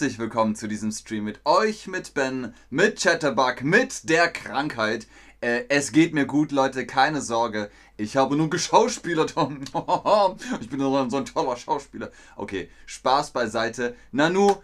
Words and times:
herzlich 0.00 0.18
willkommen 0.18 0.56
zu 0.56 0.66
diesem 0.66 0.92
Stream 0.92 1.24
mit 1.24 1.40
euch, 1.44 1.86
mit 1.86 2.14
Ben, 2.14 2.54
mit 2.70 3.02
Chatterbug, 3.02 3.62
mit 3.64 4.08
der 4.08 4.32
Krankheit. 4.32 5.06
Äh, 5.42 5.64
es 5.68 5.92
geht 5.92 6.14
mir 6.14 6.24
gut, 6.24 6.52
Leute, 6.52 6.86
keine 6.86 7.20
Sorge. 7.20 7.70
Ich 7.98 8.16
habe 8.16 8.34
nur 8.34 8.48
geschauspielert. 8.48 9.34
ich 10.62 10.70
bin 10.70 10.80
so 10.80 11.16
ein 11.18 11.26
toller 11.26 11.54
Schauspieler. 11.54 12.10
Okay, 12.36 12.70
Spaß 12.86 13.32
beiseite. 13.32 13.94
Nanu, 14.10 14.56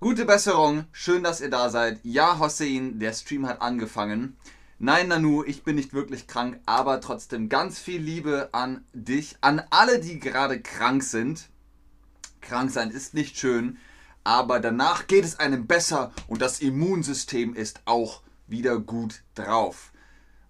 gute 0.00 0.24
Besserung. 0.24 0.86
Schön, 0.90 1.22
dass 1.22 1.40
ihr 1.40 1.50
da 1.50 1.70
seid. 1.70 2.00
Ja, 2.02 2.40
Hossein, 2.40 2.98
der 2.98 3.12
Stream 3.12 3.46
hat 3.46 3.62
angefangen. 3.62 4.36
Nein, 4.80 5.06
Nanu, 5.06 5.44
ich 5.44 5.62
bin 5.62 5.76
nicht 5.76 5.94
wirklich 5.94 6.26
krank, 6.26 6.58
aber 6.66 7.00
trotzdem 7.00 7.48
ganz 7.48 7.78
viel 7.78 8.00
Liebe 8.00 8.48
an 8.50 8.84
dich, 8.92 9.36
an 9.40 9.62
alle, 9.70 10.00
die 10.00 10.18
gerade 10.18 10.60
krank 10.60 11.04
sind. 11.04 11.48
Krank 12.40 12.72
sein 12.72 12.90
ist 12.90 13.14
nicht 13.14 13.38
schön, 13.38 13.78
aber 14.28 14.60
danach 14.60 15.06
geht 15.06 15.24
es 15.24 15.38
einem 15.38 15.66
besser 15.66 16.12
und 16.26 16.42
das 16.42 16.60
Immunsystem 16.60 17.54
ist 17.54 17.80
auch 17.86 18.20
wieder 18.46 18.78
gut 18.78 19.22
drauf. 19.34 19.90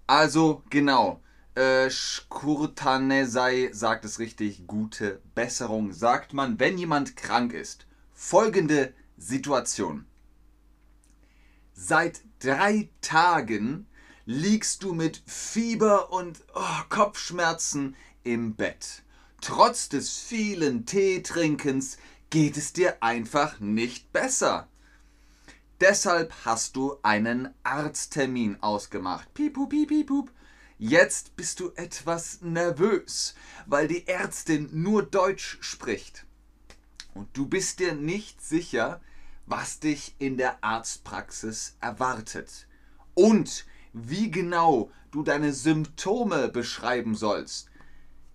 Also, 0.08 0.64
genau. 0.68 1.22
Äh, 1.54 1.88
Shkurtanesei 1.88 3.70
sagt 3.72 4.04
es 4.04 4.18
richtig. 4.18 4.66
Gute 4.66 5.22
Besserung 5.36 5.92
sagt 5.92 6.32
man, 6.32 6.58
wenn 6.58 6.76
jemand 6.76 7.14
krank 7.14 7.52
ist. 7.52 7.86
Folgende 8.12 8.94
Situation. 9.16 10.06
Seit 11.72 12.22
drei 12.40 12.90
Tagen 13.00 13.86
liegst 14.26 14.82
du 14.82 14.92
mit 14.92 15.22
Fieber 15.24 16.12
und 16.12 16.42
oh, 16.52 16.82
Kopfschmerzen 16.88 17.94
im 18.24 18.56
Bett. 18.56 19.04
Trotz 19.40 19.88
des 19.88 20.18
vielen 20.18 20.84
Teetrinkens 20.84 21.96
geht 22.30 22.56
es 22.56 22.72
dir 22.72 23.02
einfach 23.02 23.60
nicht 23.60 24.12
besser. 24.12 24.68
Deshalb 25.80 26.34
hast 26.44 26.76
du 26.76 26.96
einen 27.02 27.54
Arzttermin 27.62 28.60
ausgemacht. 28.60 29.32
Piep, 29.34 29.54
piep, 29.54 29.88
piep, 29.88 30.06
piep. 30.08 30.30
Jetzt 30.78 31.36
bist 31.36 31.60
du 31.60 31.72
etwas 31.74 32.40
nervös, 32.40 33.34
weil 33.66 33.88
die 33.88 34.06
Ärztin 34.06 34.68
nur 34.72 35.02
Deutsch 35.02 35.58
spricht. 35.60 36.26
Und 37.14 37.36
du 37.36 37.46
bist 37.46 37.80
dir 37.80 37.94
nicht 37.94 38.40
sicher, 38.42 39.00
was 39.46 39.80
dich 39.80 40.14
in 40.18 40.36
der 40.36 40.62
Arztpraxis 40.62 41.76
erwartet. 41.80 42.68
Und 43.14 43.66
wie 43.92 44.30
genau 44.30 44.90
du 45.10 45.22
deine 45.22 45.53
Symptome 45.53 46.48
beschreiben 46.48 47.14
sollst. 47.14 47.70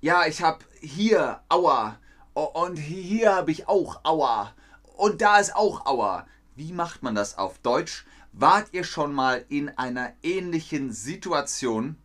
Ja, 0.02 0.26
ich 0.26 0.42
habe 0.42 0.66
hier 0.82 1.44
Aua 1.48 2.00
und 2.34 2.78
hier 2.78 3.36
habe 3.36 3.52
ich 3.52 3.68
auch 3.68 4.04
Aua 4.04 4.54
und 4.98 5.22
da 5.22 5.38
ist 5.38 5.56
auch 5.56 5.86
Aua. 5.86 6.28
Wie 6.56 6.72
macht 6.72 7.04
man 7.04 7.16
das 7.16 7.38
auf 7.38 7.60
Deutsch? 7.60 8.06
Wart 8.32 8.70
ihr 8.74 8.84
schon 8.84 9.14
mal 9.14 9.46
in 9.50 9.70
einer 9.70 10.14
ähnlichen 10.24 10.92
Situation? 10.92 11.98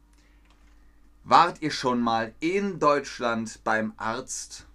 Wart 1.24 1.62
ihr 1.62 1.70
schon 1.70 2.00
mal 2.00 2.34
in 2.40 2.78
Deutschland 2.78 3.60
beim 3.64 3.92
Arzt? 3.96 4.66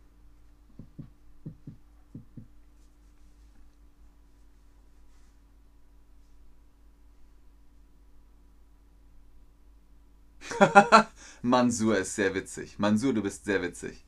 Mansur 11.42 11.98
ist 11.98 12.16
sehr 12.16 12.34
witzig. 12.34 12.80
Mansur, 12.80 13.14
du 13.14 13.22
bist 13.22 13.46
sehr 13.46 13.62
witzig. 13.62 14.04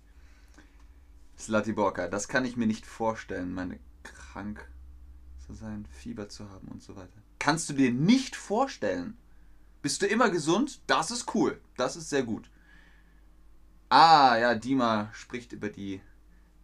Slatiborka, 1.38 2.08
das 2.08 2.28
kann 2.28 2.46
ich 2.46 2.58
mir 2.58 2.68
nicht 2.68 2.86
vorstellen, 2.86 3.54
meine 3.54 3.80
krank 4.04 4.70
zu 5.46 5.54
sein, 5.54 5.86
Fieber 5.90 6.30
zu 6.30 6.50
haben 6.50 6.68
und 6.70 6.82
so 6.82 6.96
weiter. 6.96 7.22
Kannst 7.40 7.70
du 7.70 7.74
dir 7.74 7.92
nicht 7.92 8.36
vorstellen? 8.36 9.18
Bist 9.82 10.02
du 10.02 10.08
immer 10.08 10.30
gesund? 10.30 10.82
Das 10.88 11.12
ist 11.12 11.36
cool. 11.36 11.62
Das 11.78 11.96
ist 11.96 12.10
sehr 12.10 12.24
gut. 12.24 12.50
Ah, 13.90 14.38
ja, 14.38 14.56
Dima 14.56 15.12
spricht 15.14 15.54
über 15.54 15.70
die 15.70 16.02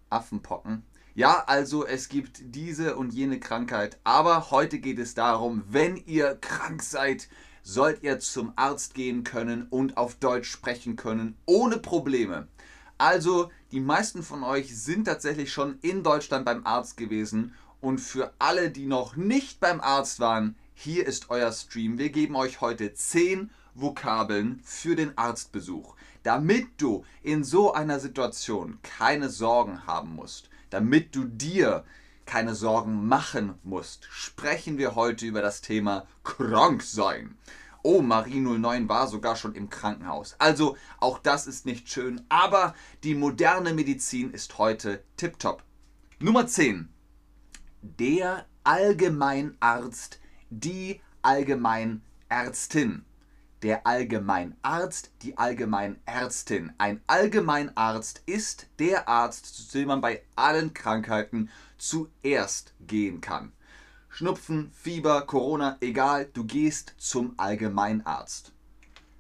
Affenpocken. 0.10 0.84
Ja, 1.14 1.44
also 1.46 1.86
es 1.86 2.10
gibt 2.10 2.42
diese 2.56 2.96
und 2.96 3.14
jene 3.14 3.40
Krankheit, 3.40 4.00
aber 4.04 4.50
heute 4.50 4.80
geht 4.80 4.98
es 4.98 5.14
darum, 5.14 5.64
wenn 5.68 5.98
ihr 5.98 6.36
krank 6.36 6.82
seid, 6.82 7.28
sollt 7.64 8.02
ihr 8.02 8.20
zum 8.20 8.54
Arzt 8.56 8.94
gehen 8.94 9.24
können 9.24 9.68
und 9.70 9.98
auf 9.98 10.16
Deutsch 10.16 10.50
sprechen 10.50 10.96
können, 10.96 11.38
ohne 11.46 11.78
Probleme. 11.78 12.48
Also, 13.02 13.50
die 13.72 13.80
meisten 13.80 14.22
von 14.22 14.44
euch 14.44 14.78
sind 14.80 15.06
tatsächlich 15.06 15.52
schon 15.52 15.80
in 15.82 16.04
Deutschland 16.04 16.46
beim 16.46 16.68
Arzt 16.68 16.98
gewesen 16.98 17.56
und 17.80 17.98
für 17.98 18.32
alle, 18.38 18.70
die 18.70 18.86
noch 18.86 19.16
nicht 19.16 19.60
beim 19.60 19.82
Arzt 19.82 20.20
waren, 20.20 20.56
hier 20.76 21.08
ist 21.08 21.32
euer 21.32 21.52
Stream. 21.52 21.98
Wir 21.98 22.12
geben 22.12 22.36
euch 22.36 22.62
heute 22.62 22.94
10 22.94 23.50
Vokabeln 23.74 24.62
für 24.64 24.96
den 24.96 25.18
Arztbesuch, 25.18 25.96
damit 26.22 26.68
du 26.78 27.04
in 27.24 27.44
so 27.44 27.74
einer 27.74 28.00
Situation 28.00 28.78
keine 28.84 29.30
Sorgen 29.30 29.88
haben 29.88 30.14
musst, 30.14 30.52
damit 30.70 31.16
du 31.16 31.24
dir 31.24 31.84
keine 32.28 32.54
Sorgen 32.54 33.08
machen 33.08 33.56
musst, 33.64 34.08
sprechen 34.12 34.78
wir 34.78 34.94
heute 34.94 35.26
über 35.26 35.42
das 35.42 35.62
Thema 35.62 36.06
krank 36.24 36.84
sein. 36.84 37.36
Oh, 37.84 38.02
Marie 38.02 38.40
09 38.40 38.90
war 38.90 39.08
sogar 39.08 39.36
schon 39.36 39.56
im 39.56 39.70
Krankenhaus. 39.70 40.36
Also, 40.38 40.78
auch 41.00 41.18
das 41.18 41.48
ist 41.48 41.66
nicht 41.66 41.90
schön, 41.90 42.22
aber 42.30 42.76
die 43.04 43.16
moderne 43.16 43.74
Medizin 43.74 44.32
ist 44.32 44.58
heute 44.58 45.04
tiptop. 45.18 45.64
Nummer 46.20 46.46
10. 46.46 46.90
Der 47.82 48.46
Allgemeinarzt, 48.64 50.20
die 50.52 51.02
Allgemeinärztin. 51.24 53.06
Der 53.64 53.88
Allgemeinarzt, 53.88 55.12
die 55.24 55.38
Allgemeinärztin. 55.38 56.74
Ein 56.78 57.02
Allgemeinarzt 57.08 58.22
ist 58.28 58.68
der 58.78 59.08
Arzt, 59.08 59.72
zu 59.72 59.80
dem 59.80 59.88
man 59.88 60.02
bei 60.02 60.24
allen 60.36 60.74
Krankheiten 60.76 61.50
zuerst 61.78 62.76
gehen 62.82 63.22
kann. 63.22 63.54
Schnupfen, 64.14 64.74
Fieber, 64.74 65.22
Corona, 65.22 65.78
egal, 65.80 66.30
du 66.34 66.44
gehst 66.44 66.96
zum 66.98 67.34
Allgemeinarzt. 67.38 68.52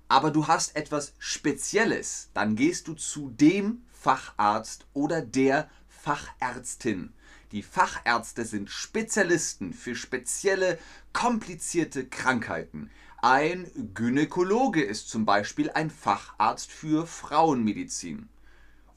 Aber 0.10 0.32
du 0.32 0.48
hast 0.48 0.76
etwas 0.76 1.14
Spezielles, 1.18 2.30
dann 2.34 2.58
gehst 2.58 2.90
du 2.90 2.96
zu 2.96 3.30
dem 3.30 3.84
Facharzt 3.90 4.86
oder 4.92 5.22
der 5.22 5.70
Fachärztin. 5.88 7.14
Die 7.54 7.64
Fachärzte 7.64 8.44
sind 8.44 8.70
Spezialisten 8.70 9.74
für 9.74 9.96
spezielle, 9.96 10.78
komplizierte 11.14 12.06
Krankheiten. 12.06 12.92
Ein 13.22 13.72
Gynäkologe 13.94 14.84
ist 14.84 15.10
zum 15.10 15.26
Beispiel 15.26 15.70
ein 15.72 15.90
Facharzt 15.90 16.70
für 16.70 17.08
Frauenmedizin. 17.08 18.28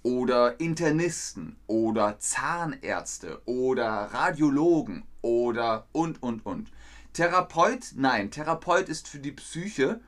Oder 0.04 0.60
Internisten 0.60 1.56
oder 1.66 2.20
Zahnärzte 2.20 3.42
oder 3.46 3.88
Radiologen 3.88 5.02
oder 5.22 5.88
und 5.90 6.22
und 6.22 6.46
und. 6.46 6.70
Therapeut? 7.14 7.94
Nein, 7.96 8.30
Therapeut 8.30 8.88
ist 8.88 9.08
für 9.08 9.18
die 9.18 9.32
Psyche, 9.32 10.00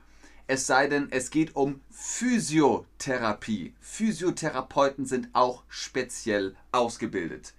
es 0.49 0.67
sei 0.67 0.87
denn, 0.87 1.09
es 1.11 1.31
geht 1.31 1.57
um 1.57 1.81
Physiotherapie. 1.91 3.75
Physiotherapeuten 3.81 5.05
sind 5.05 5.29
auch 5.33 5.65
speziell 5.69 6.55
ausgebildet. 6.71 7.55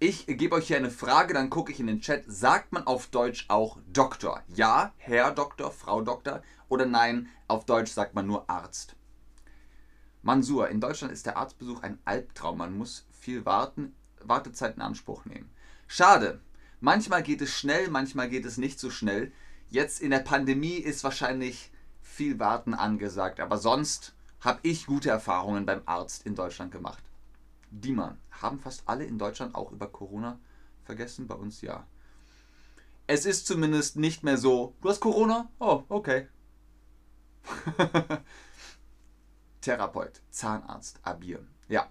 Ich 0.00 0.26
gebe 0.26 0.56
euch 0.56 0.66
hier 0.66 0.78
eine 0.78 0.90
Frage, 0.90 1.32
dann 1.32 1.48
gucke 1.48 1.70
ich 1.70 1.80
in 1.80 1.86
den 1.86 2.00
Chat. 2.00 2.24
Sagt 2.26 2.72
man 2.72 2.86
auf 2.86 3.06
Deutsch 3.06 3.44
auch 3.48 3.78
Doktor? 3.92 4.42
Ja, 4.48 4.92
Herr 4.96 5.30
Doktor, 5.30 5.70
Frau 5.70 6.02
Doktor? 6.02 6.42
Oder 6.68 6.86
nein, 6.86 7.28
auf 7.46 7.66
Deutsch 7.66 7.92
sagt 7.92 8.14
man 8.14 8.26
nur 8.26 8.50
Arzt. 8.50 8.96
Mansur, 10.26 10.70
in 10.70 10.80
Deutschland 10.80 11.12
ist 11.12 11.24
der 11.26 11.36
Arztbesuch 11.36 11.84
ein 11.84 12.00
Albtraum. 12.04 12.58
Man 12.58 12.76
muss 12.76 13.06
viel 13.12 13.46
warten. 13.46 13.94
Wartezeit 14.20 14.74
in 14.74 14.82
Anspruch 14.82 15.24
nehmen. 15.24 15.48
Schade. 15.86 16.40
Manchmal 16.80 17.22
geht 17.22 17.40
es 17.42 17.56
schnell, 17.56 17.88
manchmal 17.90 18.28
geht 18.28 18.44
es 18.44 18.58
nicht 18.58 18.80
so 18.80 18.90
schnell. 18.90 19.30
Jetzt 19.70 20.00
in 20.00 20.10
der 20.10 20.18
Pandemie 20.18 20.78
ist 20.78 21.04
wahrscheinlich 21.04 21.70
viel 22.02 22.40
Warten 22.40 22.74
angesagt, 22.74 23.38
aber 23.38 23.56
sonst 23.56 24.16
habe 24.40 24.58
ich 24.62 24.86
gute 24.86 25.10
Erfahrungen 25.10 25.64
beim 25.64 25.82
Arzt 25.86 26.26
in 26.26 26.34
Deutschland 26.34 26.72
gemacht. 26.72 27.04
Dima, 27.70 28.16
haben 28.32 28.58
fast 28.58 28.82
alle 28.86 29.04
in 29.04 29.20
Deutschland 29.20 29.54
auch 29.54 29.70
über 29.70 29.86
Corona 29.86 30.40
vergessen? 30.82 31.28
Bei 31.28 31.36
uns 31.36 31.60
ja. 31.60 31.86
Es 33.06 33.26
ist 33.26 33.46
zumindest 33.46 33.94
nicht 33.94 34.24
mehr 34.24 34.38
so, 34.38 34.74
du 34.80 34.88
hast 34.88 34.98
Corona? 34.98 35.48
Oh, 35.60 35.84
okay. 35.88 36.26
Therapeut, 39.66 40.22
Zahnarzt, 40.30 41.00
Abir. 41.02 41.44
Ja. 41.66 41.90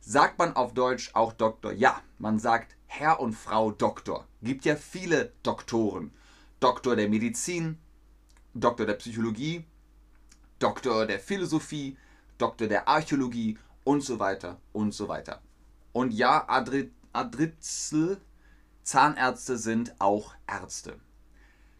Sagt 0.00 0.38
man 0.38 0.54
auf 0.54 0.74
Deutsch 0.74 1.10
auch 1.12 1.32
Doktor? 1.32 1.72
Ja, 1.72 2.00
man 2.18 2.38
sagt 2.38 2.76
Herr 2.86 3.18
und 3.18 3.32
Frau 3.32 3.72
Doktor. 3.72 4.28
Gibt 4.42 4.64
ja 4.64 4.76
viele 4.76 5.32
Doktoren. 5.42 6.12
Doktor 6.60 6.94
der 6.94 7.08
Medizin, 7.08 7.80
Doktor 8.54 8.86
der 8.86 8.94
Psychologie, 8.94 9.64
Doktor 10.60 11.04
der 11.04 11.18
Philosophie, 11.18 11.96
Doktor 12.38 12.68
der 12.68 12.86
Archäologie 12.86 13.58
und 13.82 14.04
so 14.04 14.20
weiter 14.20 14.60
und 14.72 14.94
so 14.94 15.08
weiter. 15.08 15.42
Und 15.92 16.12
ja, 16.12 16.48
Adri 16.48 16.92
Adritzel, 17.12 18.20
Zahnärzte 18.84 19.58
sind 19.58 19.96
auch 19.98 20.32
Ärzte. 20.46 21.00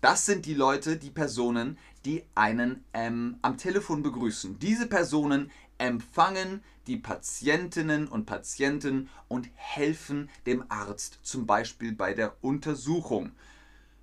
Das 0.00 0.26
sind 0.26 0.44
die 0.44 0.54
Leute, 0.54 0.96
die 0.96 1.10
Personen, 1.10 1.78
die 2.04 2.24
einen 2.34 2.84
ähm, 2.92 3.38
am 3.42 3.56
Telefon 3.56 4.02
begrüßen. 4.02 4.58
Diese 4.58 4.86
Personen 4.86 5.50
empfangen 5.78 6.62
die 6.86 6.96
Patientinnen 6.96 8.06
und 8.06 8.26
Patienten 8.26 9.08
und 9.28 9.48
helfen 9.54 10.28
dem 10.46 10.64
Arzt, 10.68 11.18
zum 11.22 11.46
Beispiel 11.46 11.92
bei 11.92 12.14
der 12.14 12.36
Untersuchung. 12.42 13.32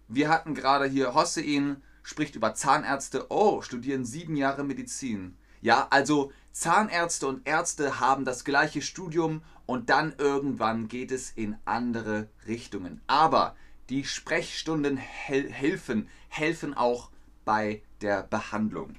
Wir 0.07 0.29
hatten 0.29 0.55
gerade 0.55 0.85
hier 0.85 1.13
Hossein, 1.13 1.81
spricht 2.03 2.35
über 2.35 2.53
Zahnärzte. 2.53 3.27
Oh, 3.29 3.61
studieren 3.61 4.05
sieben 4.05 4.35
Jahre 4.35 4.63
Medizin. 4.63 5.35
Ja, 5.61 5.87
also 5.89 6.31
Zahnärzte 6.51 7.27
und 7.27 7.47
Ärzte 7.47 7.99
haben 7.99 8.25
das 8.25 8.43
gleiche 8.43 8.81
Studium 8.81 9.41
und 9.65 9.89
dann 9.89 10.13
irgendwann 10.17 10.89
geht 10.89 11.11
es 11.11 11.31
in 11.31 11.55
andere 11.65 12.27
Richtungen. 12.45 13.01
Aber 13.07 13.55
die 13.89 14.03
Sprechstunden 14.03 14.97
helfen, 14.97 16.09
helfen 16.27 16.73
auch 16.73 17.09
bei 17.45 17.81
der 18.01 18.23
Behandlung. 18.23 18.95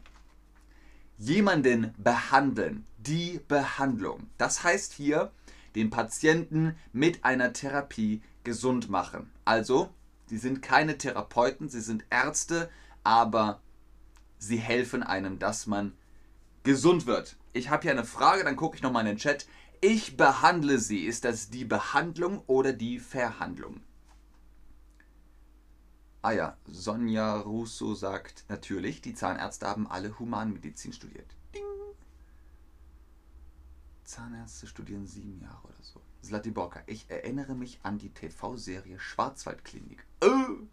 Jemanden 1.18 1.94
behandeln, 1.96 2.86
die 2.98 3.40
Behandlung. 3.46 4.28
Das 4.38 4.64
heißt 4.64 4.92
hier, 4.94 5.30
den 5.74 5.90
Patienten 5.90 6.76
mit 6.92 7.24
einer 7.24 7.52
Therapie 7.52 8.22
gesund 8.42 8.88
machen. 8.88 9.30
Also, 9.44 9.90
sie 10.26 10.38
sind 10.38 10.62
keine 10.62 10.98
Therapeuten, 10.98 11.68
sie 11.68 11.80
sind 11.80 12.04
Ärzte, 12.10 12.70
aber 13.04 13.60
sie 14.38 14.56
helfen 14.56 15.02
einem, 15.02 15.38
dass 15.38 15.66
man 15.66 15.92
gesund 16.64 17.06
wird. 17.06 17.36
Ich 17.52 17.70
habe 17.70 17.82
hier 17.82 17.92
eine 17.92 18.04
Frage, 18.04 18.42
dann 18.42 18.56
gucke 18.56 18.76
ich 18.76 18.82
nochmal 18.82 19.02
in 19.02 19.12
den 19.12 19.18
Chat. 19.18 19.46
Ich 19.80 20.16
behandle 20.16 20.78
sie. 20.78 21.04
Ist 21.04 21.24
das 21.24 21.50
die 21.50 21.64
Behandlung 21.64 22.42
oder 22.46 22.72
die 22.72 22.98
Verhandlung? 22.98 23.82
Ah 26.22 26.32
ja, 26.32 26.56
Sonja 26.66 27.36
Russo 27.36 27.94
sagt 27.94 28.46
natürlich, 28.48 29.02
die 29.02 29.14
Zahnärzte 29.14 29.66
haben 29.68 29.86
alle 29.86 30.18
Humanmedizin 30.18 30.94
studiert. 30.94 31.36
Ding. 31.54 31.62
Zahnärzte 34.04 34.66
studieren 34.66 35.06
sieben 35.06 35.38
Jahre 35.42 35.68
oder 35.68 35.82
so. 35.82 36.00
Slatiborka, 36.22 36.82
ich 36.86 37.10
erinnere 37.10 37.54
mich 37.54 37.78
an 37.82 37.98
die 37.98 38.08
TV-Serie 38.08 38.98
Schwarzwaldklinik. 38.98 40.06
Oh, 40.22 40.64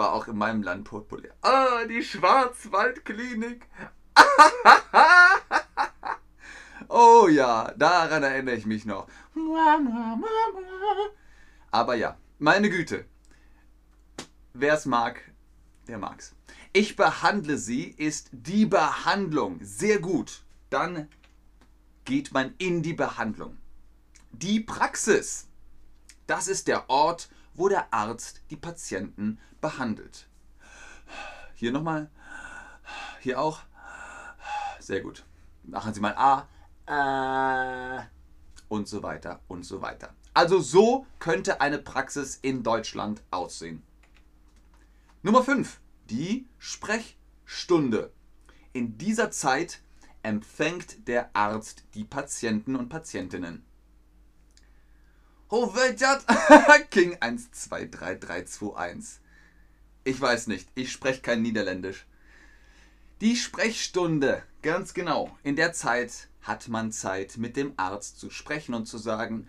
war 0.00 0.14
auch 0.14 0.26
in 0.26 0.36
meinem 0.36 0.62
Land 0.62 0.84
populär. 0.84 1.32
Ah, 1.42 1.84
die 1.84 2.02
Schwarzwaldklinik. 2.02 3.66
oh 6.88 7.28
ja, 7.28 7.72
daran 7.76 8.24
erinnere 8.24 8.56
ich 8.56 8.66
mich 8.66 8.84
noch. 8.84 9.06
Aber 11.70 11.94
ja, 11.94 12.16
meine 12.38 12.70
Güte, 12.70 13.04
Wer 14.52 14.74
es 14.74 14.84
mag, 14.84 15.22
der 15.86 15.98
mag's. 15.98 16.34
Ich 16.72 16.96
behandle 16.96 17.56
sie 17.56 17.84
ist 17.84 18.28
die 18.32 18.66
Behandlung. 18.66 19.60
Sehr 19.62 20.00
gut. 20.00 20.42
Dann 20.70 21.08
geht 22.04 22.32
man 22.32 22.54
in 22.58 22.82
die 22.82 22.92
Behandlung. 22.92 23.56
Die 24.32 24.60
Praxis. 24.60 25.46
Das 26.26 26.48
ist 26.48 26.68
der 26.68 26.90
Ort, 26.90 27.28
wo 27.28 27.39
der 27.68 27.92
Arzt 27.92 28.42
die 28.50 28.56
Patienten 28.56 29.38
behandelt. 29.60 30.28
Hier 31.54 31.72
nochmal. 31.72 32.10
Hier 33.20 33.40
auch. 33.40 33.60
Sehr 34.78 35.00
gut. 35.02 35.24
Machen 35.62 35.92
Sie 35.92 36.00
mal 36.00 36.14
A. 36.16 36.48
Und 38.68 38.88
so 38.88 39.02
weiter 39.02 39.40
und 39.48 39.64
so 39.64 39.82
weiter. 39.82 40.14
Also 40.32 40.60
so 40.60 41.06
könnte 41.18 41.60
eine 41.60 41.78
Praxis 41.78 42.36
in 42.36 42.62
Deutschland 42.62 43.22
aussehen. 43.30 43.82
Nummer 45.22 45.42
5. 45.42 45.80
Die 46.08 46.48
Sprechstunde. 46.58 48.12
In 48.72 48.96
dieser 48.96 49.30
Zeit 49.30 49.82
empfängt 50.22 51.08
der 51.08 51.30
Arzt 51.34 51.84
die 51.94 52.04
Patienten 52.04 52.76
und 52.76 52.88
Patientinnen. 52.88 53.64
Hovedjat 55.50 56.24
King 56.90 57.16
123321. 57.20 59.20
Ich 60.04 60.20
weiß 60.20 60.46
nicht, 60.46 60.68
ich 60.76 60.92
spreche 60.92 61.22
kein 61.22 61.42
Niederländisch. 61.42 62.06
Die 63.20 63.34
Sprechstunde, 63.34 64.44
ganz 64.62 64.94
genau. 64.94 65.36
In 65.42 65.56
der 65.56 65.72
Zeit 65.72 66.28
hat 66.42 66.68
man 66.68 66.92
Zeit, 66.92 67.36
mit 67.36 67.56
dem 67.56 67.72
Arzt 67.76 68.20
zu 68.20 68.30
sprechen 68.30 68.74
und 68.74 68.86
zu 68.86 68.96
sagen, 68.96 69.48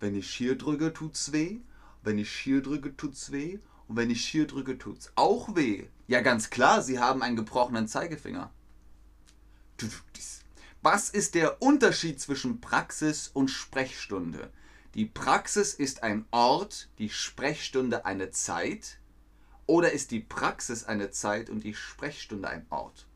wenn 0.00 0.16
ich 0.16 0.28
hier 0.30 0.58
drücke, 0.58 0.92
tut's 0.92 1.32
weh. 1.32 1.60
Wenn 2.02 2.18
ich 2.18 2.32
hier 2.32 2.60
drücke, 2.60 2.96
tut's 2.96 3.30
weh. 3.30 3.60
Und 3.86 3.94
wenn 3.94 4.10
ich 4.10 4.26
hier 4.26 4.48
drücke, 4.48 4.78
tut's 4.78 5.12
auch 5.14 5.54
weh. 5.54 5.86
Ja, 6.08 6.22
ganz 6.22 6.50
klar, 6.50 6.82
Sie 6.82 6.98
haben 6.98 7.22
einen 7.22 7.36
gebrochenen 7.36 7.86
Zeigefinger. 7.86 8.50
Was 10.82 11.08
ist 11.08 11.36
der 11.36 11.62
Unterschied 11.62 12.20
zwischen 12.20 12.60
Praxis 12.60 13.30
und 13.32 13.48
Sprechstunde? 13.48 14.50
Die 14.96 15.04
Praxis 15.04 15.74
ist 15.74 16.02
ein 16.02 16.24
Ort, 16.30 16.88
die 16.98 17.10
Sprechstunde 17.10 18.06
eine 18.06 18.30
Zeit. 18.30 18.98
Oder 19.66 19.92
ist 19.92 20.10
die 20.10 20.20
Praxis 20.20 20.84
eine 20.84 21.10
Zeit 21.10 21.50
und 21.50 21.64
die 21.64 21.74
Sprechstunde 21.74 22.48
ein 22.48 22.64
Ort? 22.70 23.06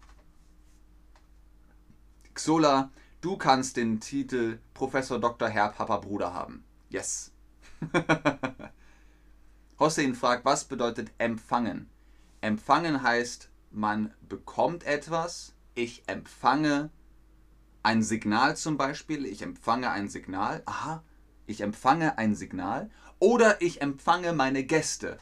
Xola, 2.34 2.90
du 3.22 3.38
kannst 3.38 3.78
den 3.78 3.98
Titel 3.98 4.58
Professor 4.74 5.18
Dr. 5.18 5.48
Herr 5.48 5.70
Papa 5.70 5.96
Bruder 5.96 6.34
haben. 6.34 6.64
Yes. 6.90 7.32
Hossein 9.78 10.14
fragt, 10.14 10.44
was 10.44 10.66
bedeutet 10.66 11.10
empfangen? 11.16 11.88
Empfangen 12.42 13.02
heißt, 13.02 13.48
man 13.70 14.12
bekommt 14.28 14.84
etwas, 14.84 15.54
ich 15.74 16.02
empfange 16.08 16.90
ein 17.82 18.02
Signal 18.02 18.54
zum 18.58 18.76
Beispiel, 18.76 19.24
ich 19.24 19.40
empfange 19.40 19.88
ein 19.90 20.10
Signal, 20.10 20.62
aha, 20.66 21.02
ich 21.50 21.60
empfange 21.60 22.16
ein 22.16 22.34
Signal 22.34 22.88
oder 23.18 23.60
ich 23.60 23.82
empfange 23.82 24.32
meine 24.32 24.64
Gäste. 24.64 25.18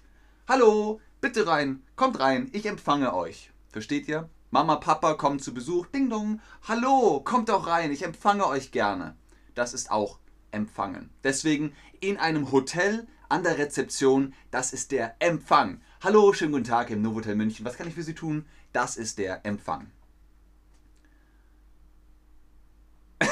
Hallo, 0.46 1.00
bitte 1.20 1.46
rein, 1.46 1.82
kommt 1.96 2.20
rein, 2.20 2.48
ich 2.52 2.66
empfange 2.66 3.14
euch. 3.14 3.50
Versteht 3.70 4.06
ihr? 4.08 4.28
Mama, 4.50 4.76
Papa 4.76 5.14
kommen 5.14 5.40
zu 5.40 5.52
Besuch, 5.52 5.86
ding 5.86 6.08
dong, 6.10 6.40
hallo, 6.66 7.20
kommt 7.24 7.48
doch 7.48 7.66
rein, 7.66 7.90
ich 7.90 8.02
empfange 8.02 8.46
euch 8.46 8.72
gerne. 8.72 9.16
Das 9.54 9.74
ist 9.74 9.90
auch 9.90 10.18
empfangen. 10.50 11.10
Deswegen 11.24 11.74
in 12.00 12.16
einem 12.16 12.52
Hotel 12.52 13.06
an 13.28 13.42
der 13.42 13.58
Rezeption. 13.58 14.34
Das 14.50 14.72
ist 14.72 14.92
der 14.92 15.16
Empfang. 15.18 15.80
Hallo, 16.02 16.32
schönen 16.32 16.52
guten 16.52 16.64
Tag 16.64 16.90
im 16.90 17.02
Novotel 17.02 17.34
München. 17.34 17.64
Was 17.64 17.76
kann 17.76 17.88
ich 17.88 17.94
für 17.94 18.02
Sie 18.02 18.14
tun? 18.14 18.46
Das 18.72 18.96
ist 18.96 19.18
der 19.18 19.44
Empfang. 19.44 19.90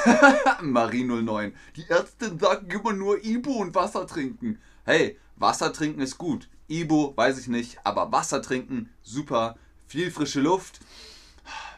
Marie 0.62 1.04
09. 1.04 1.54
Die 1.76 1.88
Ärztin 1.88 2.38
sagen 2.38 2.70
immer 2.70 2.92
nur 2.92 3.24
Ibo 3.24 3.52
und 3.52 3.74
Wasser 3.74 4.06
trinken. 4.06 4.58
Hey, 4.84 5.18
Wasser 5.36 5.72
trinken 5.72 6.00
ist 6.00 6.18
gut. 6.18 6.48
Ibo, 6.68 7.12
weiß 7.16 7.38
ich 7.38 7.48
nicht, 7.48 7.78
aber 7.84 8.10
Wasser 8.12 8.42
trinken, 8.42 8.90
super. 9.02 9.56
Viel 9.86 10.10
frische 10.10 10.40
Luft, 10.40 10.80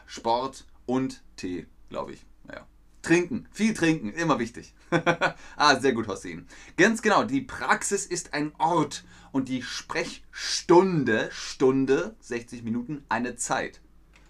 Sport 0.07 0.65
und 0.85 1.21
Tee, 1.35 1.67
glaube 1.89 2.13
ich. 2.13 2.25
Naja. 2.43 2.65
Trinken, 3.01 3.47
viel 3.51 3.73
trinken, 3.73 4.11
immer 4.13 4.39
wichtig. 4.39 4.73
ah, 5.55 5.79
sehr 5.79 5.93
gut, 5.93 6.07
Hossein. 6.07 6.47
Ganz 6.75 7.01
genau, 7.01 7.23
die 7.23 7.41
Praxis 7.41 8.05
ist 8.05 8.33
ein 8.33 8.51
Ort 8.57 9.03
und 9.31 9.47
die 9.47 9.61
Sprechstunde, 9.61 11.29
Stunde, 11.31 12.15
60 12.21 12.63
Minuten, 12.63 13.05
eine 13.09 13.35
Zeit. 13.35 13.79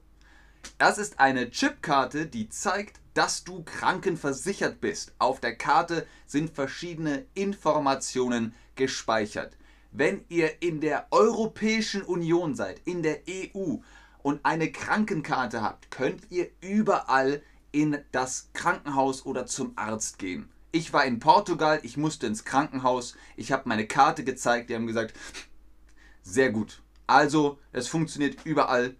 Das 0.77 0.97
ist 0.97 1.19
eine 1.19 1.49
Chipkarte, 1.49 2.27
die 2.27 2.47
zeigt, 2.49 3.01
dass 3.13 3.43
du 3.43 3.63
krankenversichert 3.63 4.79
bist. 4.79 5.13
Auf 5.17 5.41
der 5.41 5.55
Karte 5.55 6.05
sind 6.25 6.51
verschiedene 6.51 7.25
Informationen 7.33 8.53
gespeichert. 8.75 9.56
Wenn 9.91 10.25
ihr 10.29 10.61
in 10.61 10.81
der 10.81 11.07
Europäischen 11.11 12.03
Union 12.03 12.55
seid, 12.55 12.81
in 12.85 13.03
der 13.03 13.21
EU 13.29 13.77
und 14.21 14.39
eine 14.43 14.71
Krankenkarte 14.71 15.61
habt, 15.61 15.91
könnt 15.91 16.29
ihr 16.29 16.49
überall 16.61 17.41
in 17.71 17.97
das 18.11 18.49
Krankenhaus 18.53 19.25
oder 19.25 19.45
zum 19.45 19.73
Arzt 19.75 20.19
gehen. 20.19 20.49
Ich 20.71 20.93
war 20.93 21.05
in 21.05 21.19
Portugal, 21.19 21.79
ich 21.83 21.97
musste 21.97 22.27
ins 22.27 22.43
Krankenhaus, 22.43 23.15
ich 23.35 23.51
habe 23.51 23.69
meine 23.69 23.87
Karte 23.87 24.23
gezeigt, 24.23 24.69
die 24.69 24.75
haben 24.75 24.87
gesagt, 24.87 25.13
sehr 26.21 26.51
gut. 26.51 26.81
Also, 27.07 27.57
es 27.71 27.87
funktioniert 27.87 28.45
überall. 28.45 28.95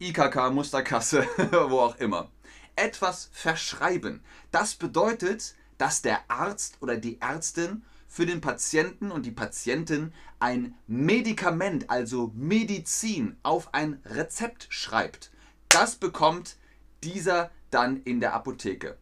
IKK, 0.00 0.50
Musterkasse, 0.52 1.26
wo 1.68 1.78
auch 1.78 1.96
immer 1.96 2.30
etwas 2.76 3.30
verschreiben. 3.32 4.22
Das 4.50 4.74
bedeutet, 4.74 5.54
dass 5.78 6.02
der 6.02 6.30
Arzt 6.30 6.76
oder 6.80 6.96
die 6.96 7.20
Ärztin 7.20 7.82
für 8.06 8.26
den 8.26 8.40
Patienten 8.40 9.10
und 9.10 9.26
die 9.26 9.32
Patientin 9.32 10.12
ein 10.38 10.74
Medikament, 10.86 11.90
also 11.90 12.32
Medizin, 12.34 13.36
auf 13.42 13.74
ein 13.74 14.00
Rezept 14.04 14.66
schreibt. 14.70 15.30
Das 15.70 15.96
bekommt 15.96 16.56
dieser 17.02 17.50
dann 17.70 18.02
in 18.02 18.20
der 18.20 18.34
Apotheke. 18.34 18.96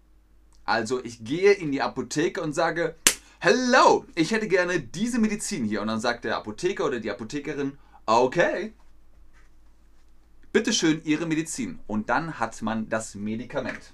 Also 0.64 1.04
ich 1.04 1.24
gehe 1.24 1.52
in 1.52 1.72
die 1.72 1.82
Apotheke 1.82 2.40
und 2.40 2.54
sage, 2.54 2.96
Hello, 3.46 4.06
ich 4.14 4.30
hätte 4.30 4.48
gerne 4.48 4.80
diese 4.80 5.18
Medizin 5.18 5.66
hier. 5.66 5.82
Und 5.82 5.88
dann 5.88 6.00
sagt 6.00 6.24
der 6.24 6.38
Apotheker 6.38 6.86
oder 6.86 6.98
die 6.98 7.10
Apothekerin, 7.10 7.76
okay, 8.06 8.72
bitteschön 10.50 11.02
Ihre 11.04 11.26
Medizin. 11.26 11.78
Und 11.86 12.08
dann 12.08 12.38
hat 12.38 12.62
man 12.62 12.88
das 12.88 13.14
Medikament. 13.14 13.92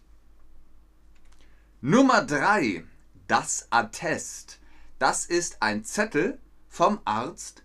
Nummer 1.81 2.23
3, 2.23 2.85
das 3.27 3.67
Attest. 3.71 4.61
Das 5.01 5.25
ist 5.25 5.63
ein 5.63 5.83
Zettel 5.83 6.39
vom 6.69 7.01
Arzt, 7.07 7.63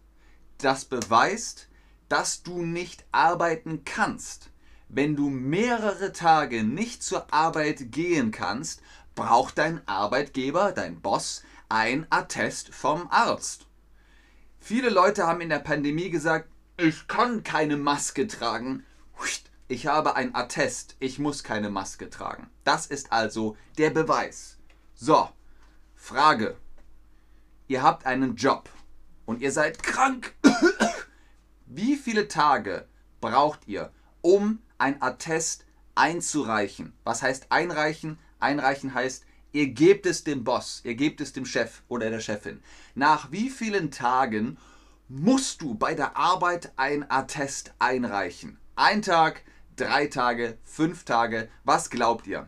das 0.57 0.85
beweist, 0.85 1.67
dass 2.07 2.43
du 2.43 2.61
nicht 2.61 3.03
arbeiten 3.11 3.83
kannst. 3.83 4.51
Wenn 4.87 5.17
du 5.17 5.29
mehrere 5.29 6.13
Tage 6.13 6.63
nicht 6.63 7.03
zur 7.03 7.33
Arbeit 7.33 7.91
gehen 7.91 8.31
kannst, 8.31 8.81
braucht 9.15 9.57
dein 9.57 9.85
Arbeitgeber, 9.85 10.71
dein 10.71 11.01
Boss, 11.01 11.43
ein 11.67 12.07
Attest 12.09 12.73
vom 12.73 13.09
Arzt. 13.11 13.67
Viele 14.57 14.89
Leute 14.89 15.27
haben 15.27 15.41
in 15.41 15.49
der 15.49 15.59
Pandemie 15.59 16.09
gesagt, 16.09 16.47
ich 16.77 17.05
kann 17.09 17.43
keine 17.43 17.75
Maske 17.75 18.27
tragen. 18.27 18.85
Ich 19.67 19.87
habe 19.87 20.15
ein 20.15 20.33
Attest, 20.35 20.95
ich 20.99 21.19
muss 21.19 21.43
keine 21.43 21.69
Maske 21.69 22.09
tragen. 22.09 22.49
Das 22.63 22.85
ist 22.85 23.11
also 23.11 23.57
der 23.77 23.89
Beweis. 23.89 24.57
So, 24.93 25.27
Frage. 25.95 26.55
Ihr 27.67 27.81
habt 27.81 28.05
einen 28.05 28.35
Job 28.35 28.69
und 29.25 29.41
ihr 29.41 29.51
seid 29.51 29.81
krank. 29.81 30.35
Wie 31.65 31.95
viele 31.95 32.27
Tage 32.27 32.87
braucht 33.21 33.67
ihr, 33.67 33.91
um 34.21 34.59
ein 34.77 35.01
Attest 35.01 35.65
einzureichen? 35.95 36.93
Was 37.03 37.23
heißt 37.23 37.47
einreichen? 37.49 38.19
Einreichen 38.39 38.93
heißt, 38.93 39.25
ihr 39.51 39.67
gebt 39.69 40.05
es 40.05 40.23
dem 40.23 40.43
Boss, 40.43 40.81
ihr 40.83 40.95
gebt 40.95 41.21
es 41.21 41.33
dem 41.33 41.45
Chef 41.45 41.81
oder 41.87 42.11
der 42.11 42.19
Chefin. 42.19 42.61
Nach 42.93 43.31
wie 43.31 43.49
vielen 43.49 43.89
Tagen 43.89 44.57
musst 45.07 45.61
du 45.61 45.73
bei 45.73 45.95
der 45.95 46.17
Arbeit 46.17 46.71
ein 46.75 47.09
Attest 47.09 47.73
einreichen. 47.79 48.59
Ein 48.75 49.01
Tag, 49.01 49.41
drei 49.75 50.05
Tage, 50.07 50.59
fünf 50.63 51.03
Tage. 51.03 51.49
Was 51.63 51.89
glaubt 51.89 52.27
ihr? 52.27 52.47